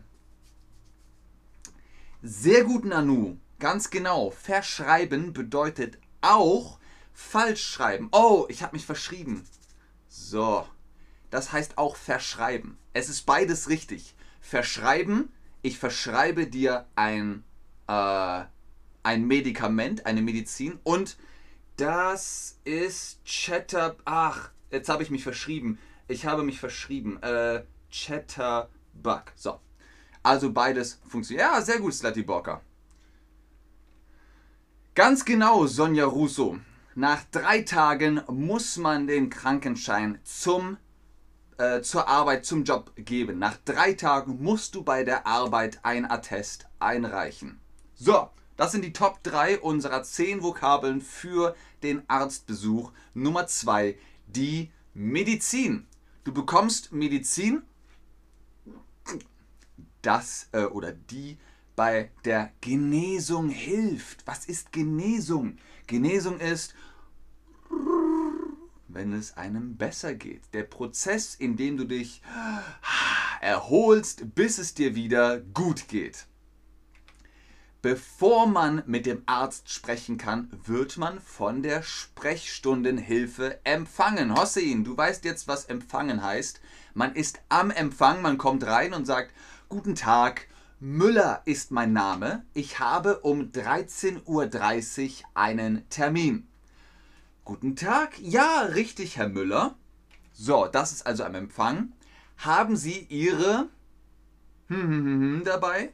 Sehr 2.22 2.64
gut, 2.64 2.84
Nanu. 2.84 3.38
Ganz 3.58 3.90
genau. 3.90 4.30
Verschreiben 4.30 5.32
bedeutet 5.32 5.98
auch 6.20 6.78
falsch 7.12 7.64
schreiben. 7.64 8.08
Oh, 8.12 8.46
ich 8.48 8.62
habe 8.62 8.76
mich 8.76 8.86
verschrieben. 8.86 9.44
So. 10.08 10.66
Das 11.30 11.52
heißt 11.52 11.76
auch 11.76 11.96
verschreiben. 11.96 12.78
Es 12.92 13.08
ist 13.08 13.26
beides 13.26 13.68
richtig. 13.68 14.14
Verschreiben, 14.40 15.32
ich 15.62 15.78
verschreibe 15.78 16.46
dir 16.46 16.86
ein, 16.94 17.44
äh, 17.88 18.44
ein 19.02 19.26
Medikament, 19.26 20.06
eine 20.06 20.22
Medizin 20.22 20.78
und 20.84 21.18
das 21.76 22.58
ist 22.64 23.24
Chatter. 23.24 23.96
Ach, 24.04 24.50
jetzt 24.70 24.88
habe 24.88 25.02
ich 25.02 25.10
mich 25.10 25.22
verschrieben. 25.22 25.78
Ich 26.06 26.24
habe 26.24 26.42
mich 26.44 26.60
verschrieben. 26.60 27.22
Äh, 27.22 27.64
Chatterbug. 27.90 29.32
So. 29.34 29.60
Also 30.22 30.52
beides 30.52 31.00
funktioniert. 31.06 31.46
Ja, 31.46 31.60
sehr 31.60 31.78
gut, 31.78 31.94
Slutty 31.94 32.22
Borka. 32.22 32.62
Ganz 34.98 35.24
genau, 35.24 35.64
Sonja 35.68 36.06
Russo. 36.06 36.58
Nach 36.96 37.22
drei 37.30 37.62
Tagen 37.62 38.20
muss 38.26 38.78
man 38.78 39.06
den 39.06 39.30
Krankenschein 39.30 40.18
zum, 40.24 40.76
äh, 41.56 41.82
zur 41.82 42.08
Arbeit, 42.08 42.44
zum 42.44 42.64
Job 42.64 42.90
geben. 42.96 43.38
Nach 43.38 43.56
drei 43.64 43.92
Tagen 43.92 44.42
musst 44.42 44.74
du 44.74 44.82
bei 44.82 45.04
der 45.04 45.24
Arbeit 45.24 45.78
ein 45.84 46.04
Attest 46.04 46.66
einreichen. 46.80 47.60
So, 47.94 48.28
das 48.56 48.72
sind 48.72 48.84
die 48.84 48.92
Top 48.92 49.22
3 49.22 49.60
unserer 49.60 50.02
10 50.02 50.42
Vokabeln 50.42 51.00
für 51.00 51.54
den 51.84 52.02
Arztbesuch. 52.08 52.90
Nummer 53.14 53.46
2, 53.46 53.96
die 54.26 54.72
Medizin. 54.94 55.86
Du 56.24 56.34
bekommst 56.34 56.90
Medizin, 56.90 57.62
das 60.02 60.48
äh, 60.50 60.64
oder 60.64 60.90
die 60.90 61.38
bei 61.78 62.10
der 62.24 62.50
Genesung 62.60 63.50
hilft. 63.50 64.26
Was 64.26 64.46
ist 64.46 64.72
Genesung? 64.72 65.58
Genesung 65.86 66.40
ist, 66.40 66.74
wenn 68.88 69.12
es 69.12 69.36
einem 69.36 69.76
besser 69.76 70.14
geht. 70.14 70.42
Der 70.54 70.64
Prozess, 70.64 71.36
in 71.36 71.56
dem 71.56 71.76
du 71.76 71.84
dich 71.84 72.20
erholst, 73.40 74.34
bis 74.34 74.58
es 74.58 74.74
dir 74.74 74.96
wieder 74.96 75.38
gut 75.38 75.86
geht. 75.86 76.26
Bevor 77.80 78.48
man 78.48 78.82
mit 78.86 79.06
dem 79.06 79.22
Arzt 79.26 79.70
sprechen 79.70 80.18
kann, 80.18 80.50
wird 80.66 80.96
man 80.96 81.20
von 81.20 81.62
der 81.62 81.84
Sprechstundenhilfe 81.84 83.60
empfangen. 83.62 84.34
Hossein, 84.34 84.82
du 84.82 84.96
weißt 84.96 85.24
jetzt, 85.24 85.46
was 85.46 85.66
empfangen 85.66 86.24
heißt. 86.24 86.60
Man 86.94 87.14
ist 87.14 87.40
am 87.48 87.70
Empfang, 87.70 88.20
man 88.20 88.36
kommt 88.36 88.66
rein 88.66 88.94
und 88.94 89.06
sagt, 89.06 89.32
guten 89.68 89.94
Tag, 89.94 90.48
Müller 90.80 91.42
ist 91.44 91.72
mein 91.72 91.92
Name. 91.92 92.44
Ich 92.54 92.78
habe 92.78 93.18
um 93.20 93.50
13.30 93.50 94.22
Uhr 94.26 95.28
einen 95.34 95.88
Termin. 95.88 96.46
Guten 97.44 97.74
Tag, 97.74 98.16
ja, 98.20 98.60
richtig, 98.60 99.16
Herr 99.16 99.28
Müller. 99.28 99.74
So, 100.32 100.68
das 100.68 100.92
ist 100.92 101.04
also 101.04 101.24
am 101.24 101.34
Empfang. 101.34 101.94
Haben 102.36 102.76
Sie 102.76 103.00
Ihre 103.08 103.68
dabei? 104.68 105.92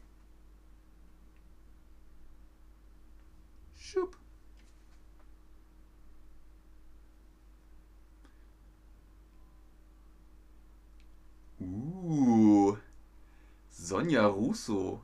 Sonja 14.05 14.27
Russo. 14.27 15.01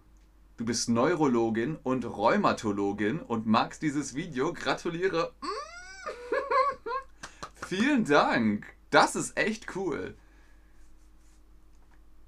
Du 0.58 0.66
bist 0.66 0.90
Neurologin 0.90 1.78
und 1.82 2.04
Rheumatologin 2.04 3.20
und 3.20 3.46
magst 3.46 3.80
dieses 3.80 4.14
Video. 4.14 4.52
Gratuliere. 4.52 5.32
Vielen 7.66 8.04
Dank. 8.04 8.66
Das 8.90 9.16
ist 9.16 9.38
echt 9.38 9.74
cool. 9.74 10.18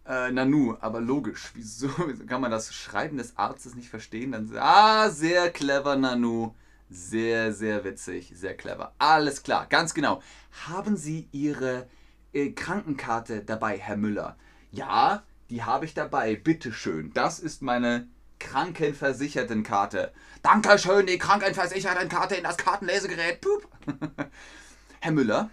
Äh, 0.07 0.33
Nanu, 0.33 0.79
aber 0.81 1.02
logisch. 1.02 1.50
Wieso, 1.52 1.88
kann 2.26 2.41
man 2.41 2.50
das 2.50 2.73
Schreiben 2.73 3.19
des 3.19 3.37
Arztes 3.37 3.75
nicht 3.75 3.91
verstehen? 3.91 4.33
Dann, 4.33 4.50
ah, 4.57 5.11
sehr 5.11 5.50
clever, 5.50 5.97
Nanu. 5.97 6.55
Sehr, 6.88 7.52
sehr 7.52 7.85
witzig, 7.85 8.33
sehr 8.35 8.57
clever. 8.57 8.95
Alles 8.97 9.43
klar, 9.43 9.67
ganz 9.67 9.93
genau. 9.93 10.23
Haben 10.67 10.97
Sie 10.97 11.29
Ihre 11.33 11.87
äh, 12.33 12.52
Krankenkarte 12.52 13.45
dabei, 13.45 13.76
Herr 13.76 13.99
Müller? 13.99 14.38
Ja, 14.71 15.23
die 15.52 15.62
habe 15.62 15.85
ich 15.85 15.92
dabei. 15.92 16.35
Bitteschön. 16.35 17.12
Das 17.12 17.38
ist 17.38 17.61
meine 17.61 18.09
Krankenversichertenkarte. 18.38 20.11
Dankeschön, 20.42 21.04
die 21.04 21.18
Krankenversichertenkarte 21.18 22.37
in 22.37 22.44
das 22.44 22.56
Kartenlesegerät. 22.56 23.42
Pup. 23.42 23.68
Herr 25.00 25.12
Müller 25.12 25.50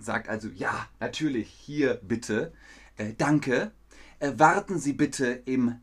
sagt 0.00 0.28
also, 0.28 0.48
ja, 0.48 0.88
natürlich, 0.98 1.48
hier 1.48 2.00
bitte. 2.02 2.52
Äh, 2.96 3.14
danke. 3.16 3.70
Äh, 4.18 4.32
warten 4.38 4.80
Sie 4.80 4.92
bitte 4.92 5.26
im 5.44 5.80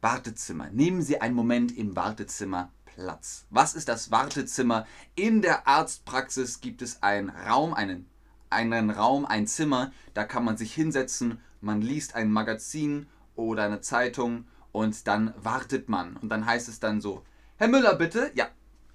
Wartezimmer. 0.00 0.68
Nehmen 0.70 1.00
Sie 1.00 1.20
einen 1.20 1.36
Moment 1.36 1.78
im 1.78 1.94
Wartezimmer 1.94 2.72
Platz. 2.86 3.46
Was 3.50 3.76
ist 3.76 3.88
das 3.88 4.10
Wartezimmer? 4.10 4.84
In 5.14 5.42
der 5.42 5.68
Arztpraxis 5.68 6.60
gibt 6.60 6.82
es 6.82 7.04
einen 7.04 7.30
Raum, 7.30 7.72
einen, 7.72 8.08
einen 8.50 8.90
Raum, 8.90 9.26
ein 9.26 9.46
Zimmer, 9.46 9.92
da 10.12 10.24
kann 10.24 10.44
man 10.44 10.56
sich 10.56 10.74
hinsetzen, 10.74 11.40
man 11.64 11.80
liest 11.80 12.14
ein 12.14 12.30
Magazin 12.30 13.06
oder 13.34 13.64
eine 13.64 13.80
Zeitung 13.80 14.46
und 14.72 15.06
dann 15.06 15.34
wartet 15.36 15.88
man. 15.88 16.16
Und 16.16 16.28
dann 16.28 16.46
heißt 16.46 16.68
es 16.68 16.80
dann 16.80 17.00
so, 17.00 17.24
Herr 17.56 17.68
Müller, 17.68 17.94
bitte? 17.94 18.30
Ja. 18.34 18.48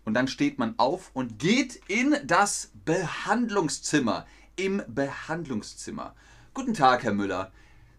Und 0.05 0.13
dann 0.13 0.27
steht 0.27 0.57
man 0.57 0.77
auf 0.77 1.11
und 1.13 1.39
geht 1.39 1.81
in 1.87 2.15
das 2.23 2.71
Behandlungszimmer. 2.85 4.25
Im 4.55 4.81
Behandlungszimmer. 4.87 6.15
Guten 6.53 6.73
Tag, 6.73 7.03
Herr 7.03 7.13
Müller. 7.13 7.51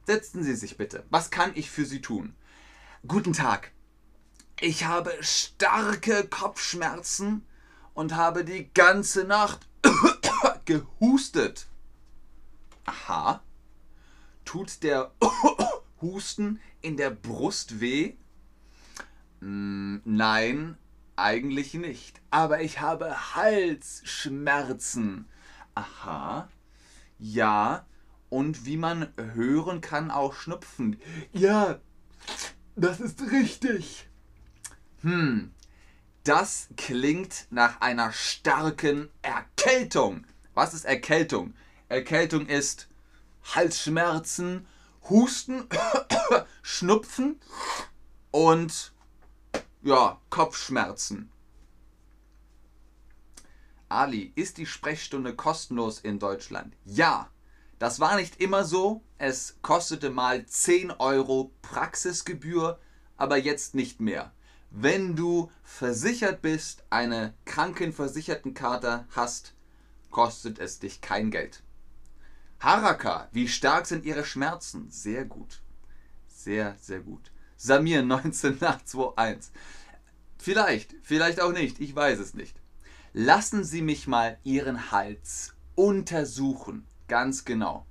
Setzen 0.06 0.42
Sie 0.42 0.54
sich 0.54 0.76
bitte. 0.76 1.04
Was 1.10 1.30
kann 1.30 1.52
ich 1.54 1.70
für 1.70 1.84
Sie 1.84 2.00
tun? 2.00 2.34
Guten 3.06 3.32
Tag. 3.32 3.72
Ich 4.60 4.84
habe 4.84 5.12
starke 5.20 6.26
Kopfschmerzen 6.28 7.46
und 7.94 8.14
habe 8.14 8.44
die 8.44 8.70
ganze 8.74 9.24
Nacht 9.24 9.66
gehustet. 10.66 11.66
Aha. 12.84 13.42
Tut 14.50 14.82
der 14.82 15.12
Husten 16.02 16.60
in 16.82 16.96
der 16.96 17.10
Brust 17.10 17.80
weh? 17.80 18.14
Hm, 19.38 20.02
nein, 20.04 20.76
eigentlich 21.14 21.74
nicht. 21.74 22.20
Aber 22.32 22.60
ich 22.60 22.80
habe 22.80 23.36
Halsschmerzen. 23.36 25.28
Aha. 25.76 26.48
Ja. 27.20 27.86
Und 28.28 28.66
wie 28.66 28.76
man 28.76 29.12
hören 29.16 29.80
kann, 29.80 30.10
auch 30.10 30.34
Schnupfen. 30.34 31.00
Ja, 31.32 31.78
das 32.74 32.98
ist 32.98 33.22
richtig. 33.30 34.08
Hm, 35.02 35.54
das 36.24 36.70
klingt 36.76 37.46
nach 37.50 37.80
einer 37.82 38.10
starken 38.10 39.10
Erkältung. 39.22 40.26
Was 40.54 40.74
ist 40.74 40.86
Erkältung? 40.86 41.54
Erkältung 41.88 42.46
ist 42.48 42.89
Halsschmerzen, 43.42 44.66
Husten, 45.08 45.66
Schnupfen 46.62 47.40
und 48.30 48.92
ja, 49.82 50.20
Kopfschmerzen. 50.30 51.30
Ali, 53.88 54.32
ist 54.36 54.58
die 54.58 54.66
Sprechstunde 54.66 55.34
kostenlos 55.34 55.98
in 55.98 56.18
Deutschland? 56.18 56.76
Ja. 56.84 57.30
Das 57.80 57.98
war 57.98 58.16
nicht 58.16 58.42
immer 58.42 58.64
so. 58.64 59.02
Es 59.16 59.56
kostete 59.62 60.10
mal 60.10 60.44
10 60.44 60.90
Euro 60.92 61.50
Praxisgebühr, 61.62 62.78
aber 63.16 63.38
jetzt 63.38 63.74
nicht 63.74 64.00
mehr. 64.00 64.32
Wenn 64.70 65.16
du 65.16 65.50
versichert 65.64 66.42
bist, 66.42 66.84
eine 66.90 67.34
Krankenversichertenkarte 67.46 69.06
hast, 69.16 69.54
kostet 70.10 70.58
es 70.58 70.78
dich 70.78 71.00
kein 71.00 71.30
Geld. 71.30 71.62
Haraka, 72.60 73.28
wie 73.32 73.48
stark 73.48 73.86
sind 73.86 74.04
Ihre 74.04 74.24
Schmerzen? 74.24 74.90
Sehr 74.90 75.24
gut. 75.24 75.62
Sehr, 76.28 76.76
sehr 76.78 77.00
gut. 77.00 77.32
Samir 77.56 78.02
19821. 78.02 79.52
Vielleicht, 80.38 80.94
vielleicht 81.02 81.40
auch 81.40 81.52
nicht, 81.52 81.80
ich 81.80 81.94
weiß 81.94 82.18
es 82.18 82.34
nicht. 82.34 82.56
Lassen 83.12 83.64
Sie 83.64 83.82
mich 83.82 84.06
mal 84.06 84.38
Ihren 84.44 84.90
Hals 84.90 85.54
untersuchen. 85.74 86.86
Ganz 87.08 87.44
genau. 87.44 87.86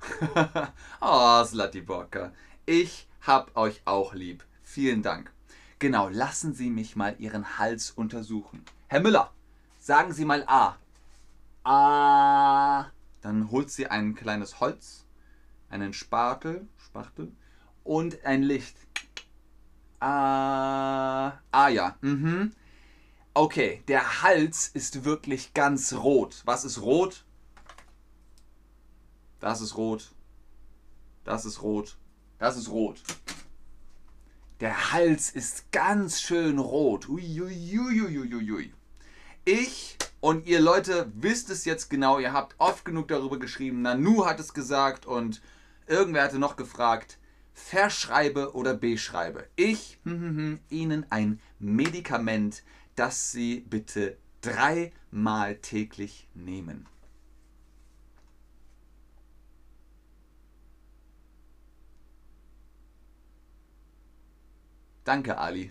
oh, 1.00 1.44
Slatiborka. 1.44 2.32
Ich 2.64 3.06
hab 3.20 3.56
euch 3.56 3.82
auch 3.84 4.14
lieb. 4.14 4.44
Vielen 4.62 5.02
Dank. 5.02 5.32
Genau, 5.78 6.08
lassen 6.08 6.54
Sie 6.54 6.70
mich 6.70 6.96
mal 6.96 7.14
Ihren 7.18 7.58
Hals 7.58 7.90
untersuchen. 7.90 8.64
Herr 8.88 9.00
Müller, 9.00 9.32
sagen 9.78 10.12
Sie 10.12 10.24
mal 10.24 10.44
A. 10.46 10.76
A. 11.64 12.90
Dann 13.20 13.50
holt 13.50 13.70
sie 13.70 13.86
ein 13.86 14.14
kleines 14.14 14.60
Holz, 14.60 15.06
einen 15.68 15.92
Spatel, 15.92 16.68
Spachtel 16.76 17.32
und 17.84 18.24
ein 18.24 18.42
Licht. 18.42 18.76
Ah, 20.00 21.38
ah 21.50 21.68
ja. 21.68 21.96
Mhm. 22.00 22.52
Okay, 23.34 23.82
der 23.88 24.22
Hals 24.22 24.68
ist 24.68 25.04
wirklich 25.04 25.52
ganz 25.54 25.92
rot. 25.92 26.42
Was 26.44 26.64
ist 26.64 26.80
rot? 26.80 27.24
Das 29.40 29.60
ist 29.60 29.76
rot. 29.76 30.14
Das 31.24 31.44
ist 31.44 31.62
rot. 31.62 31.96
Das 32.38 32.56
ist 32.56 32.70
rot. 32.70 33.02
Der 34.60 34.92
Hals 34.92 35.30
ist 35.30 35.70
ganz 35.70 36.22
schön 36.22 36.58
rot. 36.58 37.08
Uiuiuiuiui. 37.08 38.72
Ich 39.44 39.98
und 40.26 40.48
ihr 40.48 40.60
Leute 40.60 41.08
wisst 41.14 41.50
es 41.50 41.64
jetzt 41.64 41.88
genau. 41.88 42.18
Ihr 42.18 42.32
habt 42.32 42.56
oft 42.58 42.84
genug 42.84 43.06
darüber 43.06 43.38
geschrieben. 43.38 43.82
Nanu 43.82 44.26
hat 44.26 44.40
es 44.40 44.52
gesagt 44.52 45.06
und 45.06 45.40
irgendwer 45.86 46.24
hatte 46.24 46.40
noch 46.40 46.56
gefragt. 46.56 47.20
Verschreibe 47.54 48.52
oder 48.56 48.74
beschreibe. 48.74 49.46
Ich 49.54 50.00
hm, 50.02 50.20
hm, 50.20 50.36
hm, 50.36 50.60
Ihnen 50.68 51.06
ein 51.10 51.40
Medikament, 51.60 52.64
das 52.96 53.30
Sie 53.30 53.60
bitte 53.60 54.18
dreimal 54.40 55.58
täglich 55.58 56.26
nehmen. 56.34 56.88
Danke, 65.04 65.38
Ali. 65.38 65.70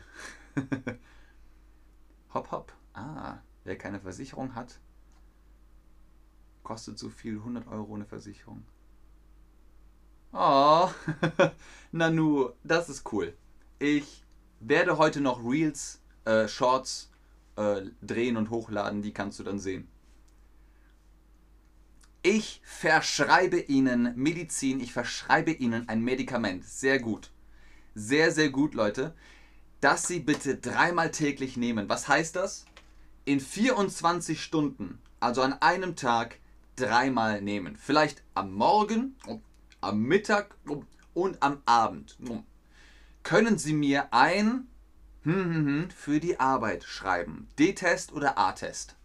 hopp, 2.33 2.51
hopp. 2.51 2.71
Ah, 2.93 3.39
wer 3.65 3.77
keine 3.77 3.99
Versicherung 3.99 4.55
hat, 4.55 4.79
kostet 6.63 6.97
so 6.97 7.09
viel 7.09 7.35
100 7.35 7.67
Euro 7.67 7.93
ohne 7.93 8.05
Versicherung. 8.05 8.63
Oh, 10.31 10.89
Nanu, 11.91 12.51
das 12.63 12.89
ist 12.89 13.11
cool. 13.11 13.35
Ich 13.79 14.23
werde 14.61 14.97
heute 14.97 15.19
noch 15.19 15.43
Reels, 15.43 16.01
äh, 16.23 16.47
Shorts 16.47 17.11
äh, 17.57 17.81
drehen 18.01 18.37
und 18.37 18.49
hochladen, 18.49 19.01
die 19.01 19.13
kannst 19.13 19.39
du 19.39 19.43
dann 19.43 19.59
sehen. 19.59 19.89
Ich 22.23 22.61
verschreibe 22.63 23.59
Ihnen 23.59 24.15
Medizin, 24.15 24.79
ich 24.79 24.93
verschreibe 24.93 25.51
Ihnen 25.51 25.89
ein 25.89 26.01
Medikament. 26.01 26.65
Sehr 26.65 26.99
gut 26.99 27.31
sehr, 27.95 28.31
sehr 28.31 28.49
gut, 28.49 28.75
Leute, 28.75 29.13
dass 29.79 30.07
Sie 30.07 30.19
bitte 30.19 30.57
dreimal 30.57 31.11
täglich 31.11 31.57
nehmen. 31.57 31.89
Was 31.89 32.07
heißt 32.07 32.35
das? 32.35 32.65
In 33.27 33.39
24 33.39 34.39
Stunden, 34.39 34.99
also 35.19 35.41
an 35.41 35.53
einem 35.53 35.95
Tag, 35.95 36.37
dreimal 36.75 37.41
nehmen. 37.41 37.75
Vielleicht 37.75 38.21
am 38.35 38.53
Morgen, 38.53 39.15
am 39.81 40.01
Mittag 40.03 40.55
und 41.15 41.41
am 41.41 41.63
Abend. 41.65 42.17
Können 43.23 43.57
Sie 43.57 43.73
mir 43.73 44.13
ein 44.13 44.67
hm, 45.23 45.33
hm, 45.33 45.65
hm, 45.65 45.89
für 45.89 46.19
die 46.19 46.39
Arbeit 46.39 46.83
schreiben? 46.83 47.47
D-Test 47.57 48.13
oder 48.13 48.37
A-Test? 48.37 48.95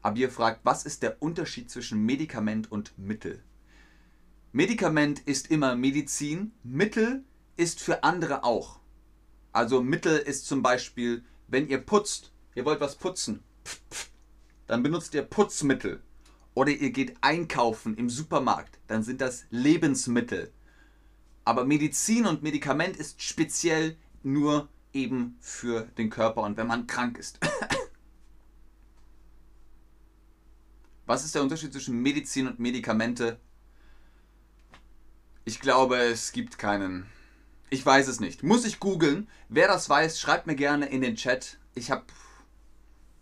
Abir 0.00 0.30
fragt, 0.30 0.60
was 0.64 0.86
ist 0.86 1.02
der 1.02 1.20
Unterschied 1.22 1.70
zwischen 1.70 2.06
Medikament 2.06 2.72
und 2.72 2.96
Mittel? 2.96 3.44
Medikament 4.52 5.20
ist 5.20 5.50
immer 5.50 5.76
Medizin, 5.76 6.52
Mittel 6.62 7.22
ist 7.56 7.80
für 7.80 8.02
andere 8.02 8.44
auch. 8.44 8.80
Also 9.52 9.82
Mittel 9.82 10.16
ist 10.16 10.46
zum 10.46 10.62
Beispiel, 10.62 11.22
wenn 11.48 11.68
ihr 11.68 11.78
putzt, 11.78 12.32
ihr 12.54 12.64
wollt 12.64 12.80
was 12.80 12.96
putzen, 12.96 13.42
dann 14.66 14.82
benutzt 14.82 15.12
ihr 15.14 15.22
Putzmittel. 15.22 16.02
Oder 16.54 16.72
ihr 16.72 16.90
geht 16.90 17.16
einkaufen 17.20 17.96
im 17.96 18.08
Supermarkt, 18.08 18.78
dann 18.86 19.02
sind 19.02 19.20
das 19.20 19.44
Lebensmittel. 19.50 20.50
Aber 21.44 21.64
Medizin 21.64 22.26
und 22.26 22.42
Medikament 22.42 22.96
ist 22.96 23.22
speziell 23.22 23.96
nur 24.22 24.68
eben 24.92 25.36
für 25.40 25.82
den 25.98 26.10
Körper 26.10 26.42
und 26.42 26.56
wenn 26.56 26.66
man 26.66 26.86
krank 26.86 27.18
ist. 27.18 27.38
Was 31.06 31.24
ist 31.24 31.34
der 31.34 31.42
Unterschied 31.42 31.72
zwischen 31.72 32.02
Medizin 32.02 32.48
und 32.48 32.58
Medikamente? 32.58 33.38
Ich 35.48 35.60
glaube, 35.60 35.96
es 35.96 36.32
gibt 36.32 36.58
keinen. 36.58 37.06
Ich 37.70 37.84
weiß 37.84 38.08
es 38.08 38.20
nicht. 38.20 38.42
Muss 38.42 38.66
ich 38.66 38.80
googeln. 38.80 39.30
Wer 39.48 39.66
das 39.66 39.88
weiß, 39.88 40.20
schreibt 40.20 40.46
mir 40.46 40.56
gerne 40.56 40.84
in 40.84 41.00
den 41.00 41.16
Chat. 41.16 41.56
Ich 41.74 41.90
habe 41.90 42.04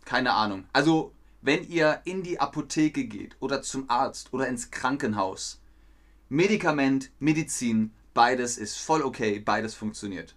keine 0.04 0.32
Ahnung. 0.32 0.66
Also, 0.72 1.14
wenn 1.40 1.62
ihr 1.68 2.00
in 2.04 2.24
die 2.24 2.40
Apotheke 2.40 3.04
geht 3.04 3.36
oder 3.38 3.62
zum 3.62 3.88
Arzt 3.88 4.32
oder 4.32 4.48
ins 4.48 4.72
Krankenhaus, 4.72 5.60
Medikament, 6.28 7.12
Medizin, 7.20 7.94
beides 8.12 8.58
ist 8.58 8.76
voll 8.76 9.02
okay, 9.02 9.38
beides 9.38 9.76
funktioniert. 9.76 10.34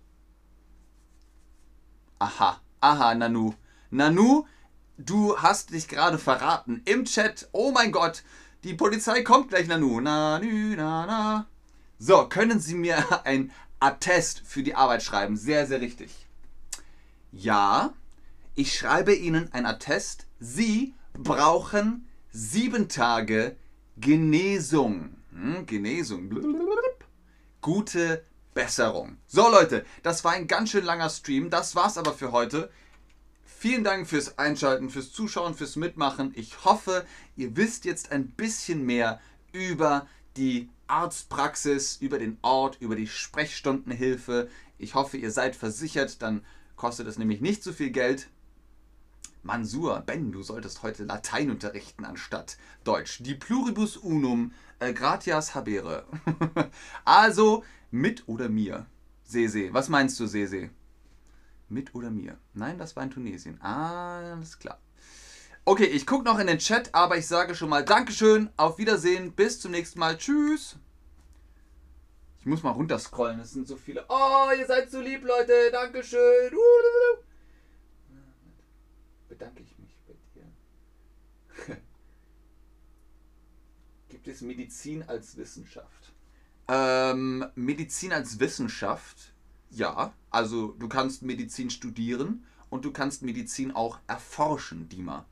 Aha, 2.20 2.62
aha, 2.82 3.16
Nanu. 3.16 3.56
Nanu, 3.90 4.46
du 5.00 5.40
hast 5.40 5.72
dich 5.72 5.88
gerade 5.88 6.20
verraten 6.20 6.84
im 6.86 7.06
Chat. 7.06 7.50
Oh 7.52 7.72
mein 7.72 7.92
Gott, 7.92 8.22
die 8.64 8.76
Polizei 8.76 9.24
kommt 9.24 9.50
gleich, 9.50 9.68
Nanu. 9.68 10.00
Nanu, 10.00 10.76
na, 10.76 11.08
na. 11.08 11.48
So, 12.02 12.30
können 12.30 12.62
Sie 12.62 12.76
mir 12.76 13.22
ein 13.26 13.52
Attest 13.82 14.42
für 14.46 14.64
die 14.64 14.74
Arbeit 14.74 15.04
schreiben? 15.04 15.36
Sehr, 15.36 15.68
sehr 15.68 15.82
richtig. 15.82 16.10
Ja, 17.32 17.94
ich 18.56 18.74
schreibe 18.74 19.14
Ihnen 19.14 19.52
ein 19.52 19.66
Attest. 19.66 20.26
Sie 20.40 20.96
brauchen 21.14 22.08
sieben 22.32 22.88
Tage 22.88 23.58
Genesung. 23.98 25.18
Hm, 25.32 25.66
Genesung. 25.66 26.30
Gute 27.60 28.24
Besserung. 28.54 29.18
So 29.28 29.50
Leute, 29.50 29.86
das 30.02 30.24
war 30.24 30.32
ein 30.32 30.48
ganz 30.48 30.72
schön 30.72 30.86
langer 30.86 31.10
Stream. 31.10 31.50
Das 31.50 31.76
war's 31.76 31.98
aber 31.98 32.14
für 32.14 32.32
heute. 32.32 32.72
Vielen 33.44 33.84
Dank 33.84 34.08
fürs 34.08 34.38
Einschalten, 34.38 34.90
fürs 34.90 35.12
Zuschauen, 35.12 35.54
fürs 35.54 35.76
Mitmachen. 35.76 36.32
Ich 36.36 36.64
hoffe, 36.64 37.06
ihr 37.36 37.58
wisst 37.58 37.84
jetzt 37.84 38.14
ein 38.14 38.30
bisschen 38.30 38.86
mehr 38.86 39.20
über 39.52 40.08
die 40.38 40.70
Arztpraxis, 40.90 41.98
über 41.98 42.20
den 42.20 42.38
Ort, 42.42 42.78
über 42.80 42.96
die 42.96 43.08
Sprechstundenhilfe. 43.08 44.50
Ich 44.78 44.96
hoffe, 44.96 45.18
ihr 45.18 45.32
seid 45.32 45.56
versichert, 45.56 46.22
dann 46.22 46.44
kostet 46.76 47.08
es 47.08 47.18
nämlich 47.18 47.42
nicht 47.42 47.64
so 47.64 47.72
viel 47.72 47.92
Geld. 47.92 48.30
Mansur, 49.44 50.02
Ben, 50.06 50.32
du 50.32 50.44
solltest 50.44 50.84
heute 50.84 51.06
Latein 51.06 51.50
unterrichten 51.50 52.04
anstatt 52.04 52.58
Deutsch. 52.84 53.24
Die 53.24 53.36
Pluribus 53.36 53.96
unum 53.96 54.52
äh, 54.80 54.94
gratias 54.94 55.56
habere. 55.56 56.06
also, 57.06 57.64
mit 57.92 58.28
oder 58.28 58.50
mir? 58.50 58.86
Sese. 59.24 59.74
Was 59.74 59.90
meinst 59.90 60.20
du, 60.20 60.28
Sese? 60.28 60.70
Mit 61.70 61.96
oder 61.96 62.10
mir? 62.10 62.38
Nein, 62.54 62.78
das 62.78 62.96
war 62.96 63.04
in 63.04 63.12
Tunesien. 63.12 63.62
Alles 63.62 64.60
klar. 64.60 64.80
Okay, 65.70 65.86
ich 65.86 66.08
gucke 66.08 66.26
noch 66.26 66.40
in 66.40 66.48
den 66.48 66.58
Chat, 66.58 66.96
aber 66.96 67.18
ich 67.18 67.28
sage 67.28 67.54
schon 67.54 67.70
mal 67.70 67.86
Dankeschön, 67.86 68.50
auf 68.58 68.80
Wiedersehen, 68.80 69.34
bis 69.34 69.60
zum 69.60 69.70
nächsten 69.70 70.00
Mal. 70.00 70.18
Tschüss. 70.18 70.78
Ich 72.40 72.48
muss 72.48 72.64
mal 72.64 72.72
runterscrollen, 72.72 73.40
es 73.40 73.52
sind 73.52 73.68
so 73.68 73.78
viele. 73.78 74.04
Oh, 74.10 74.48
ihr 74.58 74.66
seid 74.66 74.90
so 74.90 75.00
lieb, 75.00 75.24
Leute. 75.24 75.54
Dankeschön. 75.72 76.52
Bedanke 79.28 79.62
ich 79.62 79.78
mich 79.78 79.96
bei 80.08 80.16
dir. 80.34 81.78
Gibt 84.10 84.28
es 84.28 84.42
Medizin 84.42 85.04
als 85.04 85.38
Wissenschaft? 85.38 86.14
Ähm, 86.68 87.46
Medizin 87.54 88.12
als 88.12 88.40
Wissenschaft, 88.40 89.36
ja. 89.70 90.16
Also 90.32 90.70
du 90.80 90.90
kannst 90.90 91.22
Medizin 91.22 91.70
studieren 91.70 92.44
und 92.72 92.86
du 92.86 92.92
kannst 92.92 93.22
Medizin 93.22 93.72
auch 93.72 94.00
erforschen, 94.08 94.90
Dima. 94.90 95.28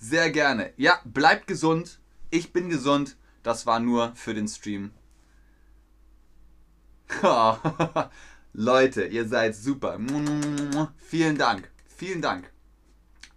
Sehr 0.00 0.30
gerne. 0.30 0.72
Ja, 0.78 0.98
bleibt 1.04 1.46
gesund. 1.46 2.00
Ich 2.30 2.54
bin 2.54 2.70
gesund. 2.70 3.16
Das 3.42 3.66
war 3.66 3.80
nur 3.80 4.14
für 4.16 4.32
den 4.32 4.48
Stream. 4.48 4.92
Leute, 8.52 9.04
ihr 9.04 9.28
seid 9.28 9.54
super. 9.54 9.98
Vielen 10.96 11.36
Dank. 11.36 11.70
Vielen 11.96 12.22
Dank. 12.22 12.50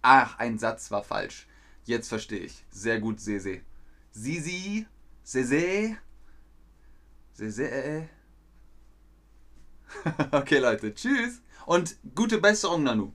Ach, 0.00 0.38
ein 0.38 0.58
Satz 0.58 0.90
war 0.90 1.02
falsch. 1.02 1.46
Jetzt 1.84 2.08
verstehe 2.08 2.40
ich. 2.40 2.64
Sehr 2.70 2.98
gut, 2.98 3.20
Sese. 3.20 3.60
Sisi, 4.10 4.86
Sese, 5.22 5.98
Sese. 7.34 8.08
okay, 10.32 10.58
Leute. 10.58 10.94
Tschüss. 10.94 11.42
Und 11.66 11.96
gute 12.14 12.38
Besserung, 12.38 12.84
Nanu. 12.84 13.12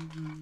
Mm-hmm. 0.00 0.39